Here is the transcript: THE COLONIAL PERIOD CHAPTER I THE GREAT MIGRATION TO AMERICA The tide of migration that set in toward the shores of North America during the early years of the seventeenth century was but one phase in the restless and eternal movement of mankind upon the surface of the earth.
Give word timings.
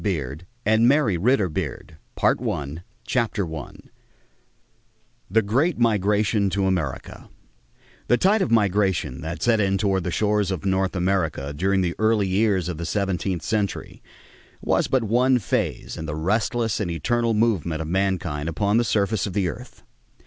THE 0.03 0.17
COLONIAL 0.65 1.21
PERIOD 1.21 1.97
CHAPTER 3.05 3.55
I 3.55 3.73
THE 5.29 5.41
GREAT 5.43 5.77
MIGRATION 5.77 6.49
TO 6.49 6.65
AMERICA 6.65 7.29
The 8.07 8.17
tide 8.17 8.41
of 8.41 8.49
migration 8.49 9.21
that 9.21 9.43
set 9.43 9.59
in 9.59 9.77
toward 9.77 10.03
the 10.03 10.09
shores 10.09 10.49
of 10.49 10.65
North 10.65 10.95
America 10.95 11.53
during 11.55 11.81
the 11.81 11.93
early 11.99 12.27
years 12.27 12.67
of 12.67 12.77
the 12.79 12.85
seventeenth 12.87 13.43
century 13.43 14.01
was 14.59 14.87
but 14.87 15.03
one 15.03 15.37
phase 15.37 15.95
in 15.97 16.07
the 16.07 16.15
restless 16.15 16.79
and 16.79 16.89
eternal 16.89 17.35
movement 17.35 17.79
of 17.83 17.87
mankind 17.87 18.49
upon 18.49 18.77
the 18.77 18.83
surface 18.83 19.27
of 19.27 19.33
the 19.33 19.47
earth. 19.49 19.83